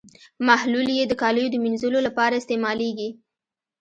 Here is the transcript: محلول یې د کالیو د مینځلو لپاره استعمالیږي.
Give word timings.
محلول 0.47 0.87
یې 0.97 1.03
د 1.07 1.13
کالیو 1.21 1.51
د 1.51 1.55
مینځلو 1.63 1.99
لپاره 2.07 2.33
استعمالیږي. 2.37 3.09